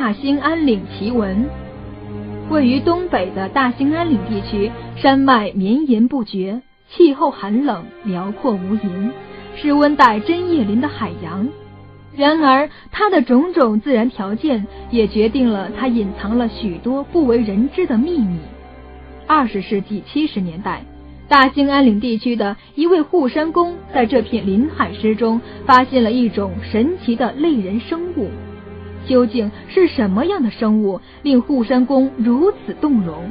[0.00, 1.44] 大兴安岭奇闻。
[2.50, 9.10] 位于东北的大兴安岭地区，山脉绵延不绝，气候寒冷，辽阔无垠，
[9.56, 11.48] 是温带针叶林的海洋。
[12.14, 18.38] 然而，它的种种自然条件也决定了它隐藏了许多不为人知的秘密。
[19.26, 20.84] 二十世纪七十年代，
[21.26, 28.28] 大兴安岭地区的一位护山工在这片林海诗中发现了一种神奇的类人生物。
[29.08, 33.30] 究竟是什么样的生物令护山公如此动容？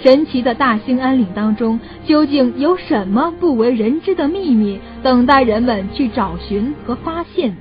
[0.00, 7.56] 神奇的大兴安岭当中，究竟有什么不为人知的秘密等待人们去找寻和发现？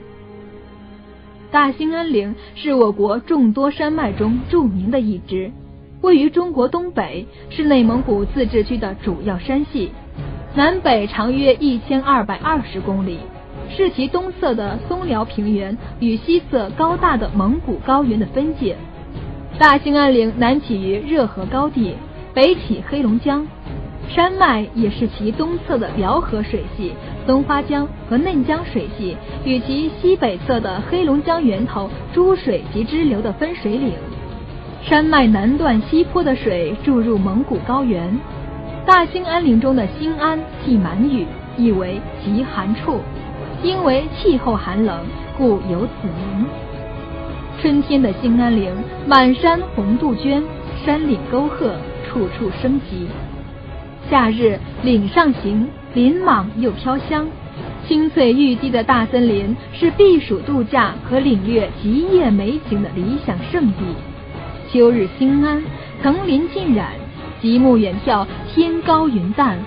[1.51, 5.51] 大兴安岭是我国众多山脉中著名的一支，
[6.01, 9.91] 位于中国东北，是内蒙古自治区的主要山系，
[10.55, 13.19] 南北长约一千二百二十公里，
[13.69, 18.75] 是其东侧的松辽平原与西侧高大的蒙古高原的分界。
[19.57, 21.95] 大兴安岭南起于热河高地，
[22.33, 23.45] 北起黑龙江。
[24.09, 26.93] 山脉也是其东侧的辽河水系、
[27.25, 29.15] 松花江和嫩江水系
[29.45, 33.93] 与其西北侧的黑龙江源头诸水及支流的分水岭。
[34.83, 38.13] 山脉南段西坡的水注入蒙古高原。
[38.85, 41.25] 大兴安岭中的兴安系满语，
[41.57, 42.99] 意为极寒处，
[43.63, 44.99] 因为气候寒冷，
[45.37, 46.45] 故有此名。
[47.61, 48.69] 春天的兴安岭，
[49.07, 50.43] 满山红杜鹃，
[50.85, 51.73] 山岭沟壑，
[52.05, 53.07] 处处生机。
[54.09, 57.25] 夏日岭上行，林莽又飘香，
[57.87, 63.77] 青翠欲滴的大森林是避暑度假和领略极夜美景的理想胜地。
[64.73, 65.63] 秋日兴安，
[66.01, 66.87] 层林尽染，
[67.41, 69.57] 极目远眺，天高云淡，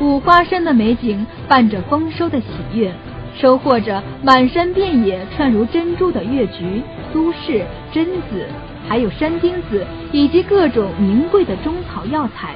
[0.00, 2.94] 五花山的美景伴着丰收的喜悦，
[3.40, 6.82] 收获着满山遍野串如珍珠的月菊、
[7.12, 8.46] 苏轼榛子，
[8.88, 12.54] 还有山丁子以及各种名贵的中草药材。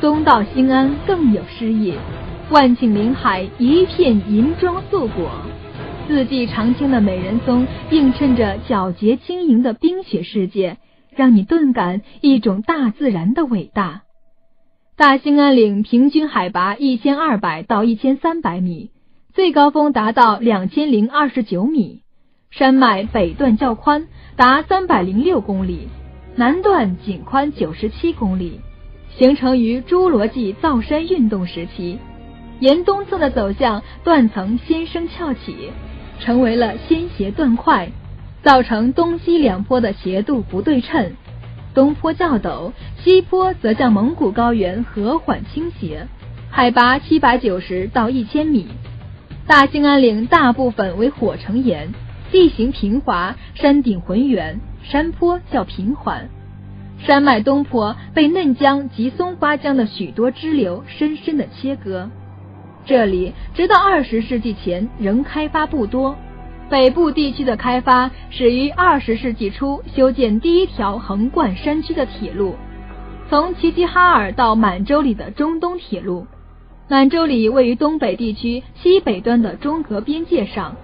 [0.00, 1.94] 东到兴安更有诗意，
[2.50, 5.30] 万顷林海一片银装素裹，
[6.06, 10.76] 四季常青的美人松映衬着皎洁晶莹的冰雪世界，
[11.14, 14.02] 让你顿感一种大自然的伟大。
[14.96, 18.90] 大兴安岭平均海拔一千二百到一千三百米，
[19.36, 22.00] 最高峰达到两千零二十九米，
[22.50, 25.88] 山脉北段较宽，达三百零六公里，
[26.36, 28.62] 南段仅宽九十七公里。
[29.18, 31.98] 形成于侏罗纪造山运动时期，
[32.60, 35.70] 沿东侧的走向断层先生翘起，
[36.18, 37.90] 成为了先斜断块，
[38.42, 41.12] 造成东西两坡的斜度不对称，
[41.74, 42.72] 东坡较陡，
[43.04, 46.08] 西坡则向蒙古高原和缓倾斜，
[46.48, 48.66] 海拔七百九十到一千米。
[49.48, 51.94] 大兴安岭大部分为火成岩，
[52.32, 56.28] 地形平滑，山顶浑圆，山坡较平缓。
[56.98, 62.10] 山脉东坡被嫩江及松花江的许多支流深深的切割，
[62.84, 66.16] 这里直到二十世纪前仍开发不多。
[66.68, 72.56] 北部地区的开发始于二十世纪初修建第一条横贯山区的铁路，
[73.30, 76.26] 从齐齐哈尔到满洲里的中东铁路。
[76.88, 80.76] 满洲里位于东北地区西北端的中俄边界上。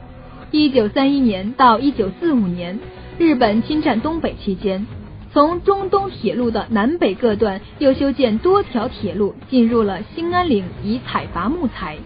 [0.50, 2.80] 一九三一年到一九四五年，
[3.18, 4.84] 日本侵占东北期间。
[5.32, 11.96] 从中东铁路的南北各段又修建多条铁路，进入了兴安岭以采伐木材。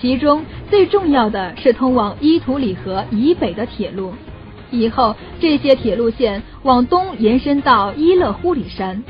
[0.00, 4.14] 其中最重要的是通往伊图里河以北的铁路。
[4.72, 9.04] 以后这些铁路线往东延伸到伊勒呼里山，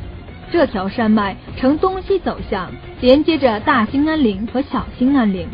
[0.51, 2.71] 这条山脉呈东西走向，
[3.01, 5.49] 连接着大兴安岭和小兴安岭。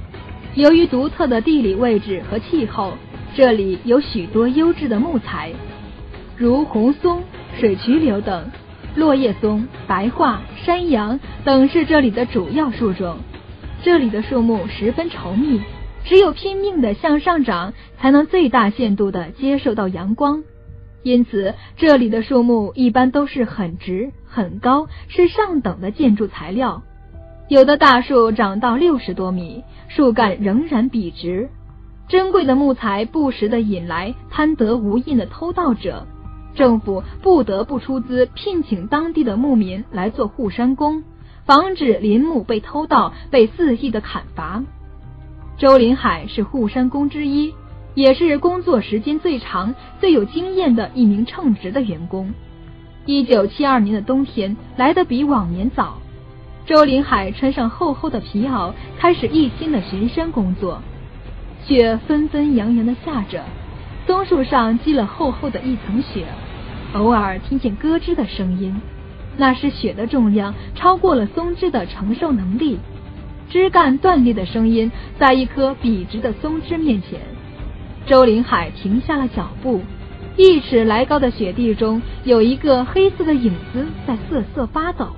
[0.54, 2.92] 由于独特的地理位置和气候，
[3.34, 5.50] 这里有许多优质的木材，
[6.36, 7.22] 如红松。
[7.56, 8.50] 水渠柳等，
[8.96, 13.18] 落叶松、白桦、山杨等是这里的主要树种。
[13.84, 15.60] 这里的树木十分稠密，
[16.04, 20.42] 只有拼命的向上长，才能最大限度的接受到阳光。
[21.04, 26.82] 因此，这里的树木一般都是很直、很高，是上等的建筑材料。
[27.48, 31.50] 有的大树长到六十多米，树干仍然笔直。
[32.08, 36.06] 珍贵的木材不时的引来贪得无厌的偷盗者。
[36.54, 41.02] 政府不得不出资聘请当地的牧民来做护山工，
[41.44, 44.62] 防止林木被偷盗、被肆意的砍伐。
[45.58, 47.52] 周林海是护山工之一，
[47.94, 52.32] 也是工作时间最长、最有经验的一名称职的员工。
[53.06, 55.98] 一九七二年的冬天来得比往年早，
[56.66, 60.82] 周林海穿上厚厚的皮袄，开始一心的巡山工作。
[61.66, 63.42] 雪纷纷扬扬的下着。
[64.06, 66.26] 松树上积了厚厚的一层雪，
[66.92, 68.78] 偶尔听见咯吱的声音，
[69.38, 72.78] 那是雪的重量超过了松枝的承受能力。
[73.48, 77.18] 枝干断裂的声音，在一棵笔直的松枝面前，
[78.06, 79.80] 周林海停下了脚步。
[80.36, 85.08] 一尺来高的雪地中，有一个黑色的影子在瑟瑟发抖，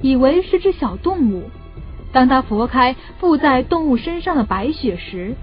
[0.00, 1.50] 以为是只小动物。
[2.12, 5.34] 当他拂开附在动物身上的白雪时，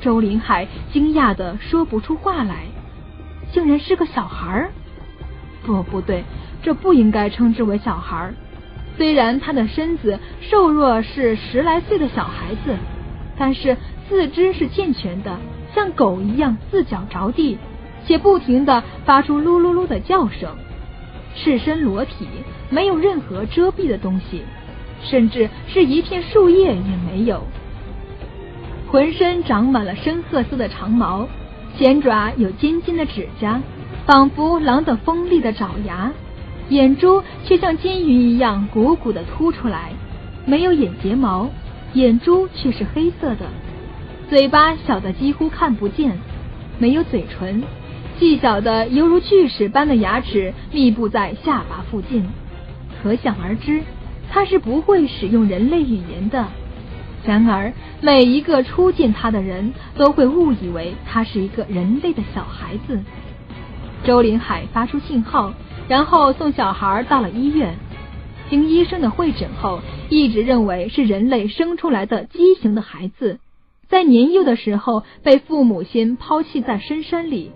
[0.00, 2.66] 周林海惊讶的说不出话来，
[3.52, 4.70] 竟然是个小孩儿。
[5.64, 6.24] 不，不对，
[6.62, 8.34] 这不应该称之为小孩儿。
[8.98, 12.76] 虽然他的身子瘦弱，是十来岁的小孩子，
[13.38, 13.76] 但是
[14.08, 15.38] 四肢是健全的，
[15.74, 17.58] 像狗一样四脚着地，
[18.06, 20.50] 且不停的发出噜噜噜的叫声。
[21.34, 22.26] 赤身裸体，
[22.68, 24.42] 没有任何遮蔽的东西，
[25.02, 27.42] 甚至是一片树叶也没有。
[28.88, 31.26] 浑身长满了深褐色的长毛，
[31.78, 33.62] 前爪有尖尖的指甲，
[34.04, 36.12] 仿佛狼的锋利的爪牙。
[36.68, 39.92] 眼珠却像金鱼一样鼓鼓的凸出来，
[40.44, 41.48] 没有眼睫毛，
[41.94, 43.46] 眼珠却是黑色的。
[44.32, 46.18] 嘴巴小的几乎看不见，
[46.78, 47.62] 没有嘴唇，
[48.18, 52.26] 细小的犹如锯齿般的牙齿密布在下巴附近。
[53.02, 53.82] 可想而知，
[54.30, 56.48] 他是不会使用人类语言的。
[57.26, 63.00] 然而，每一个初见他的人都会误以为他是一个人类的小孩子。
[64.02, 65.52] 周林海发出信号。
[65.88, 67.74] 然后送小孩到了医院，
[68.48, 73.40] 经医生的会诊后，一直认为是人类生出来的畸形的孩子，
[73.92, 77.52] 在年幼的时候被父母亲抛弃在深山里，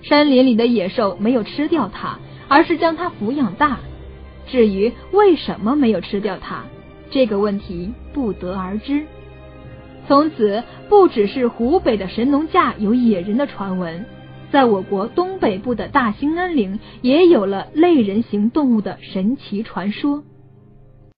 [0.00, 3.80] 山林里的野兽没有吃掉它，而是将它抚养大。
[4.46, 6.64] 至于为什么没有吃掉它，
[7.10, 9.04] 这个问题不得而知。
[10.08, 14.06] 从此，不只是湖北的神农架有野人的传闻。
[14.50, 20.22] 在我国东北部的大兴安岭，也有了类人形动物的神奇传说。